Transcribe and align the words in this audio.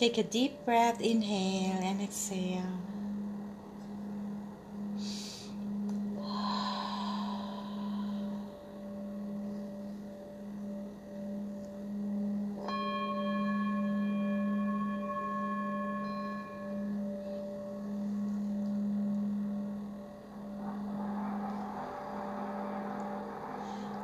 Take 0.00 0.16
a 0.16 0.22
deep 0.22 0.64
breath, 0.64 0.98
inhale 1.02 1.76
and 1.82 2.00
exhale. 2.00 2.64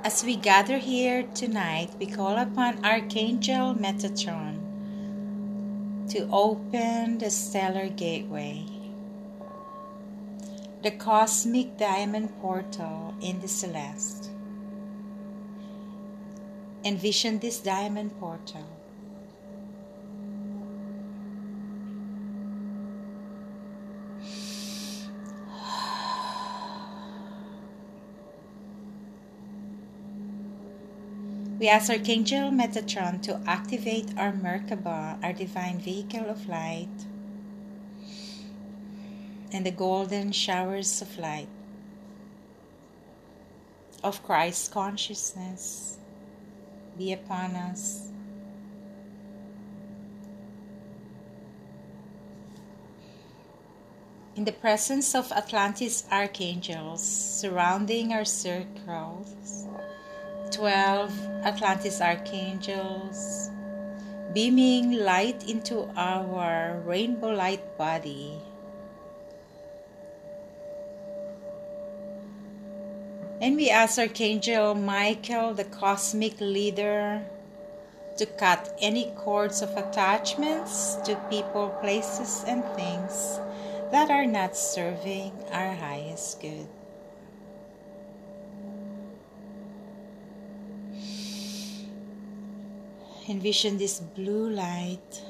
As 0.05 0.23
we 0.23 0.37
gather 0.37 0.77
here 0.77 1.23
tonight, 1.33 1.89
we 1.99 2.05
call 2.05 2.37
upon 2.37 2.85
Archangel 2.85 3.75
Metatron 3.75 4.66
to 6.11 6.29
open 6.31 7.19
the 7.19 7.31
stellar 7.31 7.89
gateway, 7.89 8.65
the 10.83 10.91
cosmic 10.93 11.77
diamond 11.77 12.31
portal 12.41 13.15
in 13.21 13.41
the 13.41 13.49
celeste. 13.49 14.31
Envision 16.85 17.39
this 17.41 17.59
diamond 17.59 18.17
portal. 18.21 18.76
We 31.67 31.71
ask 31.71 31.91
Archangel 31.91 32.53
Metatron 32.53 33.21
to 33.23 33.41
activate 33.45 34.17
our 34.17 34.31
Merkaba, 34.31 35.19
our 35.21 35.33
divine 35.33 35.81
vehicle 35.81 36.31
of 36.31 36.49
light, 36.49 36.87
and 39.51 39.67
the 39.67 39.73
golden 39.73 40.31
showers 40.31 41.03
of 41.03 41.19
light 41.19 41.49
of 44.05 44.23
Christ 44.23 44.71
consciousness 44.71 45.99
be 46.97 47.13
upon 47.13 47.57
us. 47.57 48.11
In 54.37 54.45
the 54.45 54.53
presence 54.53 55.17
of 55.17 55.33
Atlantis 55.33 56.05
archangels 56.13 57.03
surrounding 57.03 58.13
our 58.13 58.25
circles, 58.25 59.56
12 60.51 61.45
Atlantis 61.45 62.01
archangels 62.01 63.51
beaming 64.33 64.93
light 64.93 65.49
into 65.49 65.89
our 65.97 66.79
rainbow 66.85 67.31
light 67.33 67.79
body. 67.79 68.39
And 73.41 73.57
we 73.57 73.71
ask 73.71 73.99
Archangel 73.99 74.75
Michael, 74.75 75.55
the 75.55 75.65
cosmic 75.65 76.41
leader, 76.41 77.23
to 78.19 78.27
cut 78.27 78.77
any 78.81 79.13
cords 79.17 79.63
of 79.63 79.77
attachments 79.77 80.97
to 81.05 81.17
people, 81.29 81.69
places, 81.81 82.45
and 82.47 82.65
things 82.77 83.41
that 83.91 84.11
are 84.11 84.27
not 84.27 84.57
serving 84.57 85.33
our 85.53 85.75
highest 85.75 86.41
good. 86.41 86.69
Envision 93.29 93.77
this 93.79 94.01
blue 94.01 94.51
light, 94.51 95.23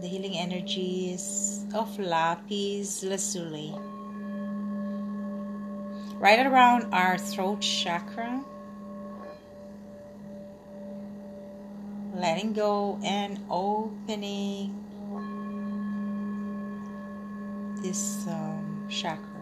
the 0.00 0.08
healing 0.08 0.36
energies 0.36 1.64
of 1.74 1.98
lapis 1.98 3.02
lazuli, 3.02 3.74
right 6.18 6.46
around 6.46 6.92
our 6.92 7.18
throat 7.18 7.60
chakra. 7.60 8.44
Letting 12.14 12.52
go 12.52 12.98
and 13.04 13.40
opening 13.50 14.72
this 17.82 18.24
um, 18.28 18.86
chakra. 18.88 19.33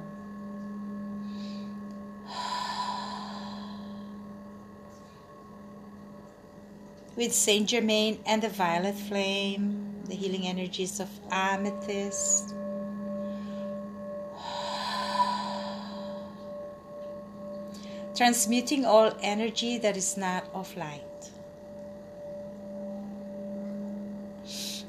With 7.16 7.32
Saint 7.32 7.68
Germain 7.68 8.20
and 8.26 8.42
the 8.42 8.48
violet 8.48 8.94
flame, 8.94 10.04
the 10.06 10.14
healing 10.14 10.46
energies 10.46 11.00
of 11.00 11.10
amethyst. 11.30 12.54
Transmuting 18.16 18.86
all 18.86 19.12
energy 19.20 19.78
that 19.78 19.96
is 19.96 20.16
not 20.16 20.44
of 20.54 20.76
light. 20.76 21.00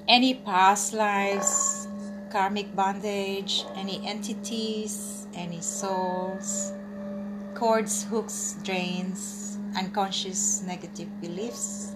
Any 0.08 0.36
past 0.36 0.94
lives, 0.94 1.88
karmic 2.30 2.76
bondage, 2.76 3.66
any 3.76 4.06
entities, 4.06 5.26
any 5.34 5.62
souls, 5.62 6.74
cords, 7.56 8.04
hooks, 8.04 8.58
drains, 8.64 9.58
unconscious 9.78 10.62
negative 10.64 11.10
beliefs, 11.22 11.96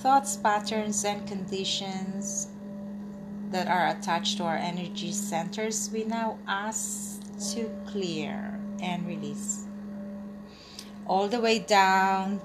thoughts, 0.00 0.36
patterns, 0.36 1.04
and 1.04 1.28
conditions 1.28 2.48
that 3.50 3.68
are 3.68 3.88
attached 3.88 4.38
to 4.38 4.44
our 4.44 4.56
energy 4.56 5.12
centers, 5.12 5.90
we 5.92 6.04
now 6.04 6.38
ask 6.48 7.20
to 7.52 7.70
clear 7.86 8.58
and 8.80 9.06
release. 9.06 9.66
All 11.06 11.28
the 11.28 11.40
way 11.40 11.58
down 11.58 12.40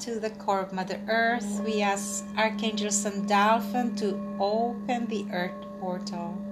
to 0.00 0.18
the 0.18 0.30
core 0.30 0.60
of 0.60 0.72
Mother 0.72 1.00
Earth, 1.08 1.60
we 1.64 1.82
ask 1.82 2.24
Archangel 2.38 2.90
Sandalphon 2.90 3.94
to 3.96 4.16
open 4.40 5.06
the 5.06 5.26
Earth 5.32 5.66
portal 5.80 6.45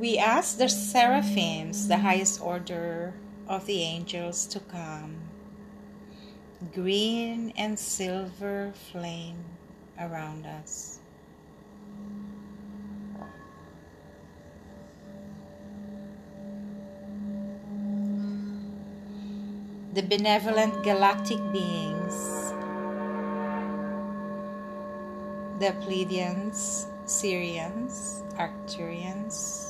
we 0.00 0.16
ask 0.16 0.56
the 0.56 0.66
seraphims, 0.66 1.86
the 1.86 1.98
highest 1.98 2.40
order 2.40 3.12
of 3.46 3.66
the 3.66 3.82
angels, 3.82 4.46
to 4.46 4.58
come. 4.58 5.14
Green 6.72 7.52
and 7.54 7.78
silver 7.78 8.72
flame 8.90 9.44
around 10.00 10.46
us. 10.46 11.00
The 19.92 20.02
benevolent 20.02 20.82
galactic 20.82 21.40
beings, 21.52 22.16
the 25.58 25.74
Pleiadians, 25.84 26.86
Sirians, 27.04 28.22
Arcturians, 28.38 29.69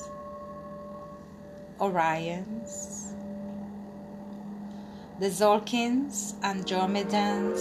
Orions, 1.80 3.14
the 5.18 5.26
Zolkins, 5.26 6.34
Andromedans, 6.41 7.60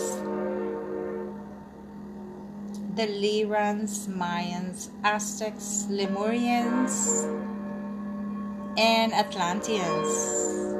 the 2.95 3.07
Lyrans, 3.07 4.07
Mayans, 4.07 4.89
Aztecs, 5.03 5.87
Lemurians, 5.89 7.23
and 8.77 9.13
Atlanteans, 9.13 10.75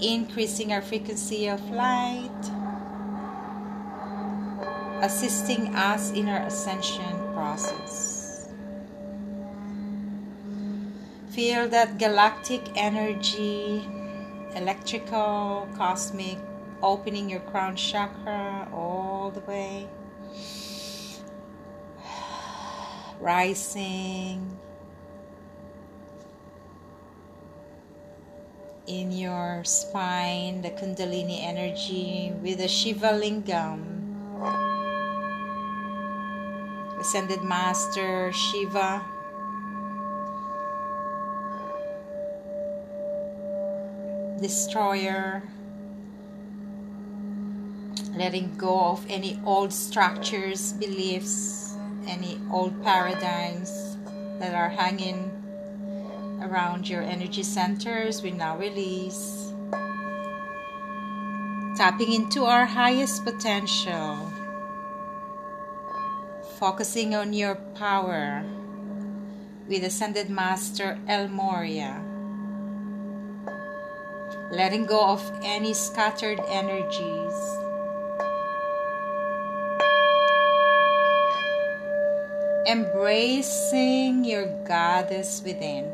increasing 0.00 0.72
our 0.72 0.82
frequency 0.82 1.48
of 1.48 1.60
light, 1.70 2.30
assisting 5.02 5.74
us 5.74 6.12
in 6.12 6.28
our 6.28 6.46
ascension 6.46 7.18
process. 7.34 8.15
Feel 11.36 11.68
that 11.68 11.98
galactic 11.98 12.62
energy, 12.76 13.86
electrical, 14.54 15.68
cosmic, 15.76 16.38
opening 16.82 17.28
your 17.28 17.40
crown 17.40 17.76
chakra 17.76 18.66
all 18.72 19.30
the 19.34 19.40
way. 19.40 19.86
Rising 23.20 24.56
in 28.86 29.12
your 29.12 29.62
spine, 29.64 30.62
the 30.62 30.70
Kundalini 30.70 31.44
energy 31.44 32.32
with 32.40 32.64
the 32.64 32.68
Shiva 32.68 33.12
Lingam. 33.12 33.84
Ascended 36.98 37.42
Master 37.42 38.32
Shiva 38.32 39.04
destroyer, 44.40 45.42
letting 48.14 48.56
go 48.56 48.80
of 48.80 49.04
any 49.08 49.40
old 49.44 49.72
structures, 49.72 50.72
beliefs, 50.74 51.74
any 52.06 52.38
old 52.50 52.82
paradigms 52.82 53.96
that 54.38 54.54
are 54.54 54.68
hanging 54.68 55.30
around 56.42 56.88
your 56.88 57.02
energy 57.02 57.42
centers. 57.42 58.22
We 58.22 58.30
now 58.30 58.56
release. 58.56 59.52
Tapping 61.76 62.12
into 62.12 62.44
our 62.44 62.64
highest 62.64 63.24
potential. 63.24 64.32
Focusing 66.58 67.14
on 67.14 67.32
your 67.32 67.56
power 67.74 68.44
with 69.68 69.84
Ascended 69.84 70.30
Master 70.30 70.98
El 71.06 71.28
Morya. 71.28 72.15
Letting 74.50 74.86
go 74.86 75.04
of 75.04 75.30
any 75.42 75.74
scattered 75.74 76.40
energies. 76.48 77.34
Embracing 82.66 84.24
your 84.24 84.46
goddess 84.64 85.42
within. 85.44 85.92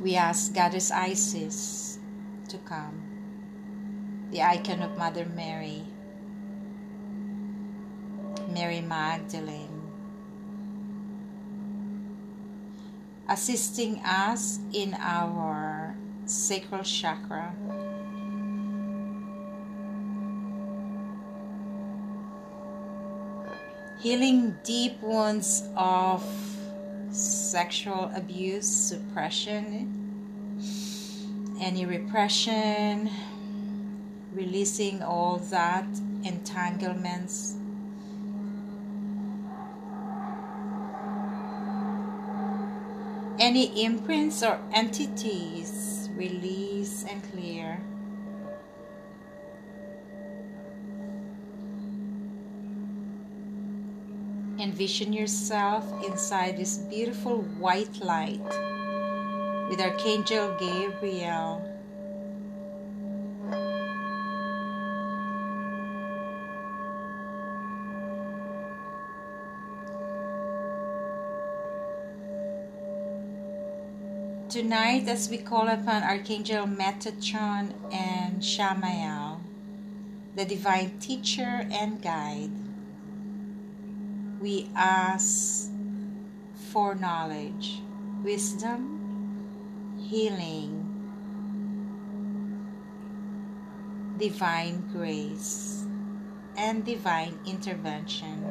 We 0.00 0.16
ask 0.16 0.54
Goddess 0.54 0.90
Isis 0.90 1.98
to 2.48 2.58
come, 2.58 3.02
the 4.30 4.42
icon 4.42 4.82
of 4.82 4.96
Mother 4.96 5.26
Mary, 5.36 5.84
Mary 8.48 8.80
Magdalene, 8.80 9.79
assisting 13.30 14.00
us 14.04 14.58
in 14.72 14.92
our 14.98 15.94
sacral 16.26 16.82
chakra. 16.82 17.54
Healing 24.00 24.56
deep 24.64 25.00
wounds 25.00 25.62
of 25.76 26.24
sexual 27.10 28.10
abuse, 28.16 28.66
suppression, 28.66 29.96
any 31.60 31.86
repression, 31.86 33.10
releasing 34.32 35.02
all 35.02 35.36
that 35.50 35.86
entanglements. 36.24 37.59
Any 43.50 43.84
imprints 43.84 44.44
or 44.44 44.60
entities, 44.72 46.08
release 46.14 47.04
and 47.10 47.20
clear. 47.32 47.80
Envision 54.60 55.12
yourself 55.12 55.84
inside 56.06 56.58
this 56.58 56.78
beautiful 56.78 57.42
white 57.58 57.98
light 58.00 58.38
with 59.68 59.80
Archangel 59.80 60.54
Gabriel. 60.56 61.69
Tonight, 74.50 75.06
as 75.06 75.30
we 75.30 75.38
call 75.38 75.68
upon 75.68 76.02
Archangel 76.02 76.66
Metatron 76.66 77.72
and 77.92 78.42
Shamael, 78.42 79.40
the 80.34 80.44
divine 80.44 80.98
teacher 80.98 81.68
and 81.70 82.02
guide, 82.02 82.50
we 84.40 84.68
ask 84.74 85.70
for 86.72 86.96
knowledge, 86.96 87.80
wisdom, 88.24 89.94
healing, 90.10 90.82
divine 94.18 94.82
grace, 94.92 95.86
and 96.56 96.84
divine 96.84 97.38
intervention. 97.46 98.49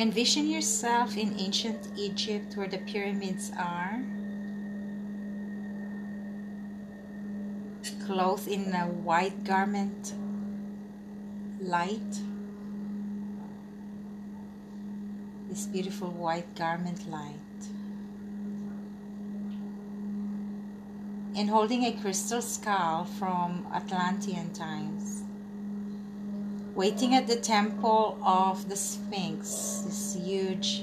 Envision 0.00 0.48
yourself 0.48 1.18
in 1.18 1.38
ancient 1.38 1.88
Egypt 1.94 2.56
where 2.56 2.66
the 2.66 2.78
pyramids 2.78 3.52
are, 3.58 4.02
clothed 8.06 8.48
in 8.48 8.72
a 8.72 8.86
white 8.86 9.44
garment, 9.44 10.14
light. 11.60 12.18
This 15.50 15.66
beautiful 15.66 16.10
white 16.10 16.54
garment 16.54 17.06
light. 17.10 17.60
And 21.36 21.50
holding 21.50 21.84
a 21.84 21.92
crystal 22.00 22.40
skull 22.40 23.04
from 23.04 23.66
Atlantean 23.74 24.54
times 24.54 25.19
waiting 26.80 27.14
at 27.14 27.26
the 27.26 27.36
temple 27.36 28.18
of 28.24 28.70
the 28.70 28.74
Sphinx, 28.74 29.82
this 29.84 30.14
huge 30.14 30.82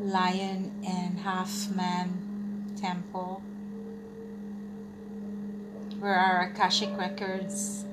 lion 0.00 0.70
and 0.86 1.18
half 1.18 1.70
man 1.74 2.10
temple 2.78 3.42
where 5.98 6.14
our 6.14 6.42
Akashic 6.50 6.94
records 6.98 7.86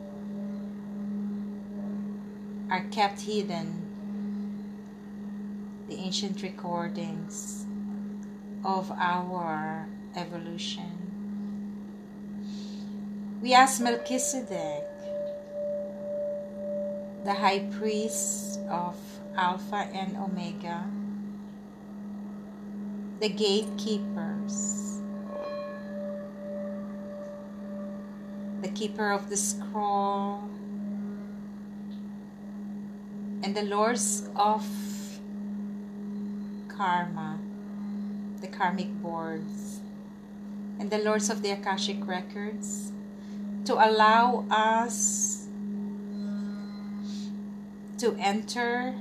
are 2.70 2.84
kept 2.92 3.22
hidden. 3.22 3.82
The 5.88 5.96
ancient 5.96 6.44
recordings 6.44 7.66
of 8.66 8.92
our 8.92 9.88
evolution. 10.18 10.92
We 13.42 13.54
ask 13.54 13.82
Melchizedek 13.82 14.89
the 17.24 17.34
high 17.34 17.60
priest 17.78 18.60
of 18.70 18.96
Alpha 19.36 19.88
and 19.94 20.16
Omega, 20.18 20.90
the 23.20 23.30
gatekeepers, 23.30 25.02
the 28.62 28.70
keeper 28.70 29.12
of 29.12 29.30
the 29.30 29.38
scroll, 29.38 30.44
and 33.44 33.56
the 33.56 33.64
lords 33.64 34.30
of 34.36 34.66
karma, 36.68 37.40
the 38.40 38.48
karmic 38.48 38.90
boards, 39.02 39.82
and 40.80 40.90
the 40.90 41.00
lords 41.00 41.30
of 41.30 41.42
the 41.42 41.52
Akashic 41.52 42.08
records 42.08 42.94
to 43.66 43.74
allow 43.74 44.46
us 44.50 45.39
to 48.00 48.16
enter 48.16 48.96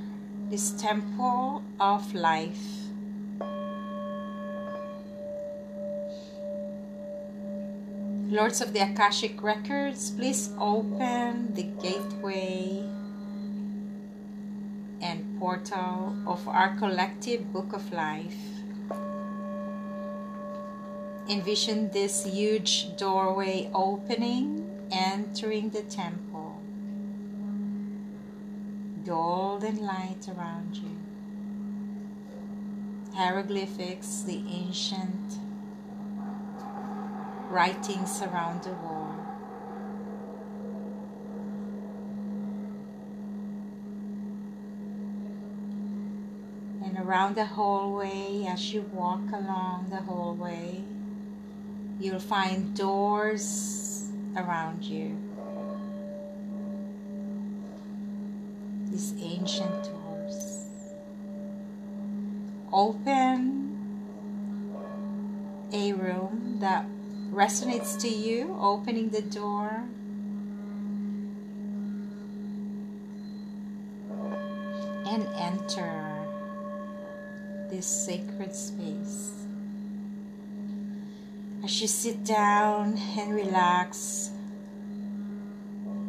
this 0.51 0.73
temple 0.73 1.63
of 1.79 2.13
life. 2.15 2.67
Lords 8.29 8.61
of 8.61 8.73
the 8.73 8.81
Akashic 8.81 9.41
Records, 9.41 10.11
please 10.11 10.51
open 10.59 11.55
the 11.55 11.63
gateway 11.81 12.83
and 15.01 15.39
portal 15.39 16.17
of 16.27 16.49
our 16.49 16.77
collective 16.77 17.53
book 17.53 17.73
of 17.73 17.93
life. 17.93 18.43
Envision 21.31 21.89
this 21.91 22.27
huge 22.27 22.97
doorway 22.97 23.71
opening, 23.73 24.67
entering 24.91 25.71
the 25.71 25.83
temple 25.83 26.29
golden 29.09 29.87
light 29.87 30.29
around 30.29 30.77
you. 30.77 30.91
Hieroglyphics, 33.15 34.21
the 34.27 34.43
ancient 34.51 35.39
writings 37.49 38.21
around 38.21 38.65
the 38.65 38.75
wall. 38.75 39.15
And 46.85 46.99
around 46.99 47.37
the 47.37 47.47
hallway, 47.47 48.45
as 48.47 48.75
you 48.75 48.83
walk 48.93 49.33
along 49.33 49.87
the 49.89 50.03
hallway, 50.03 50.85
you'll 51.99 52.21
find 52.21 52.77
doors 52.77 54.11
around 54.37 54.85
you. 54.85 55.28
These 58.99 59.15
ancient 59.23 59.85
doors. 59.85 60.65
Open 62.73 63.79
a 65.73 65.93
room 65.93 66.57
that 66.59 66.85
resonates 67.31 67.97
to 68.01 68.09
you, 68.09 68.59
opening 68.61 69.11
the 69.11 69.23
door. 69.23 69.85
And 75.07 75.29
enter 75.37 76.27
this 77.71 77.87
sacred 77.87 78.53
space. 78.53 79.31
As 81.63 81.81
you 81.81 81.87
sit 81.87 82.25
down 82.25 82.99
and 83.17 83.33
relax, 83.33 84.33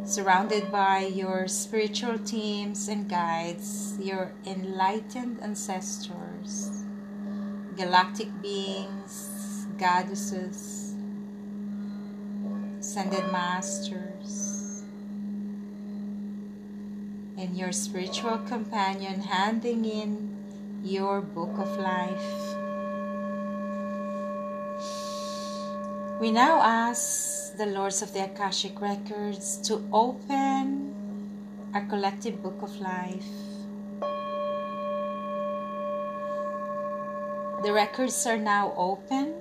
surrounded 0.10 0.72
by 0.72 1.06
your 1.06 1.48
spiritual 1.48 2.18
teams 2.18 2.88
and 2.88 3.08
guides, 3.08 3.96
your 4.02 4.34
enlightened 4.44 5.38
ancestors, 5.40 6.84
galactic 7.78 8.28
beings, 8.42 9.68
goddesses, 9.78 10.96
ascended 12.80 13.32
masters, 13.32 14.84
and 17.38 17.56
your 17.56 17.72
spiritual 17.72 18.40
companion 18.40 19.22
handing 19.22 19.86
in 19.86 20.36
your 20.84 21.22
book 21.22 21.56
of 21.60 21.78
life. 21.78 22.56
We 26.20 26.32
now 26.32 26.60
ask 26.62 27.39
the 27.58 27.66
Lords 27.66 28.02
of 28.02 28.14
the 28.14 28.24
Akashic 28.26 28.80
Records 28.82 29.58
to 29.68 29.82
open 29.92 30.94
our 31.74 31.86
collective 31.86 32.42
book 32.42 32.62
of 32.62 32.76
life. 32.80 33.26
The 37.64 37.74
records 37.74 38.26
are 38.26 38.38
now 38.38 38.74
open. 38.76 39.34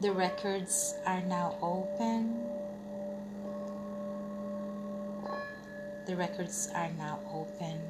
The 0.00 0.12
records 0.12 0.94
are 1.06 1.20
now 1.22 1.56
open. 1.60 2.46
The 6.06 6.16
records 6.16 6.70
are 6.74 6.90
now 6.96 7.20
open. 7.32 7.80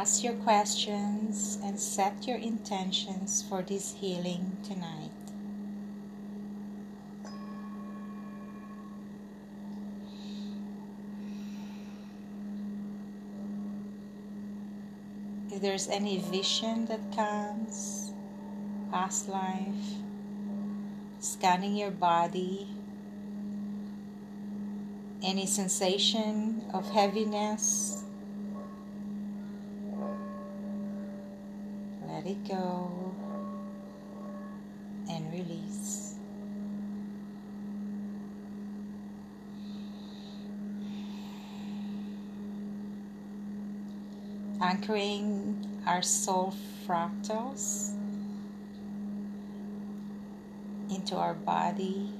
Ask 0.00 0.24
your 0.24 0.32
questions 0.32 1.58
and 1.62 1.78
set 1.78 2.26
your 2.26 2.38
intentions 2.38 3.44
for 3.46 3.60
this 3.60 3.92
healing 3.92 4.56
tonight. 4.62 5.10
If 15.52 15.60
there's 15.60 15.86
any 15.88 16.16
vision 16.16 16.86
that 16.86 17.14
comes, 17.14 18.14
past 18.90 19.28
life, 19.28 20.00
scanning 21.18 21.76
your 21.76 21.90
body, 21.90 22.66
any 25.22 25.44
sensation 25.44 26.64
of 26.72 26.88
heaviness, 26.88 27.99
go 32.48 33.14
and 35.08 35.32
release. 35.32 36.14
Anchoring 44.60 45.66
our 45.86 46.02
soul 46.02 46.54
fractals 46.86 47.92
into 50.90 51.16
our 51.16 51.34
body. 51.34 52.12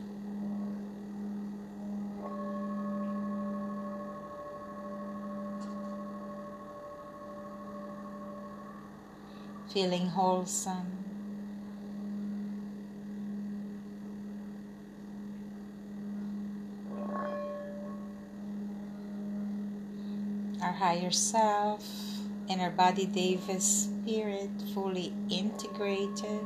Feeling 9.73 10.09
wholesome. 10.09 11.05
Our 20.61 20.73
higher 20.73 21.13
self 21.13 21.89
and 22.49 22.61
our 22.61 22.71
body 22.71 23.07
Davis 23.07 23.89
spirit 24.05 24.51
fully 24.75 25.13
integrated, 25.31 26.45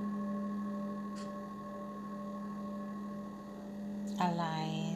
aligned. 4.21 4.94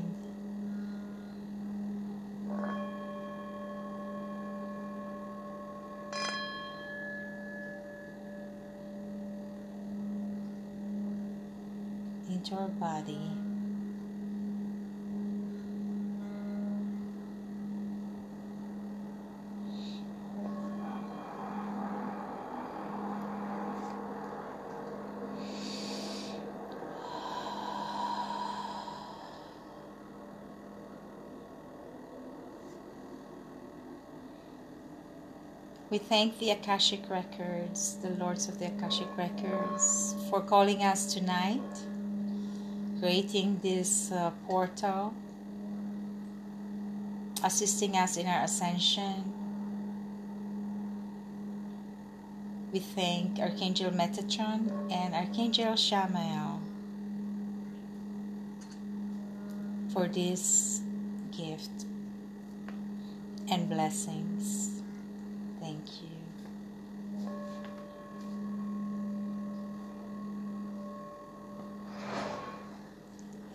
Into 12.58 12.62
our 12.62 12.68
body. 12.68 13.18
We 35.90 35.96
thank 35.96 36.38
the 36.38 36.50
Akashic 36.50 37.08
Records, 37.08 37.96
the 38.02 38.10
Lords 38.10 38.46
of 38.46 38.58
the 38.58 38.66
Akashic 38.66 39.08
Records, 39.16 40.14
for 40.28 40.42
calling 40.42 40.82
us 40.82 41.14
tonight, 41.14 41.62
creating 42.98 43.60
this 43.62 44.10
uh, 44.12 44.30
portal, 44.46 45.14
assisting 47.44 47.96
us 47.96 48.16
in 48.16 48.26
our 48.26 48.42
ascension. 48.44 49.32
We 52.72 52.80
thank 52.80 53.38
Archangel 53.38 53.90
Metatron 53.90 54.92
and 54.92 55.14
Archangel 55.14 55.74
Shamael 55.74 56.60
for 59.92 60.06
this 60.06 60.82
gift 61.36 61.86
and 63.50 63.68
blessings. 63.68 64.82
Thank 65.60 66.02
you. 66.02 66.17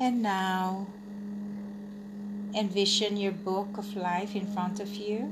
And 0.03 0.21
now, 0.21 0.85
envision 2.53 3.15
your 3.15 3.31
book 3.31 3.77
of 3.77 3.95
life 3.95 4.35
in 4.35 4.45
front 4.45 4.81
of 4.81 4.93
you. 4.93 5.31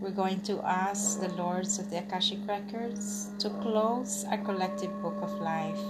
We're 0.00 0.14
going 0.14 0.40
to 0.42 0.62
ask 0.62 1.18
the 1.18 1.30
Lords 1.30 1.80
of 1.80 1.90
the 1.90 1.98
Akashic 1.98 2.38
Records 2.46 3.30
to 3.40 3.50
close 3.50 4.24
our 4.30 4.38
collective 4.38 5.02
book 5.02 5.18
of 5.20 5.32
life. 5.40 5.82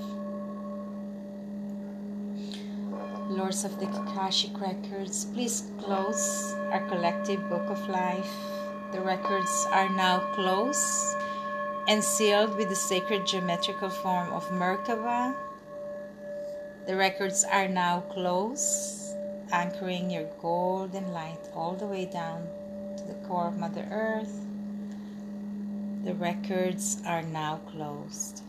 Lords 3.29 3.63
of 3.65 3.79
the 3.79 3.91
Akashic 3.93 4.59
Records, 4.59 5.27
please 5.27 5.65
close 5.83 6.55
our 6.73 6.89
collective 6.89 7.47
book 7.51 7.69
of 7.69 7.87
life 7.91 8.33
The 8.91 9.03
records 9.03 9.67
are 9.71 9.91
now 9.91 10.21
closed 10.33 11.15
and 11.89 12.03
sealed 12.03 12.57
with 12.57 12.71
the 12.71 12.81
sacred 12.91 13.27
geometrical 13.27 13.91
form 13.91 14.33
of 14.33 14.49
Merkaba. 14.49 15.37
The 16.87 16.97
records 16.97 17.45
are 17.45 17.67
now 17.67 18.01
closed, 18.01 19.17
anchoring 19.51 20.11
your 20.11 20.29
golden 20.43 21.13
light 21.15 21.41
all 21.55 21.73
the 21.73 21.87
way 21.87 22.05
down 22.05 22.47
to 22.99 23.05
the 23.05 23.15
core 23.27 23.47
of 23.47 23.57
Mother 23.57 23.89
Earth. 23.91 24.45
The 26.05 26.13
records 26.13 27.01
are 27.07 27.23
now 27.23 27.57
closed. 27.73 28.43